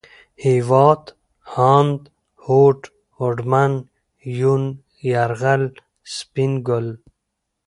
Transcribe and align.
هېواد، 0.45 1.03
هاند، 1.53 1.99
هوډ، 2.45 2.79
هوډمن، 3.17 3.73
يون، 4.39 4.63
يرغل، 5.13 5.63
سپين 6.15 6.53
ګل 6.67 6.87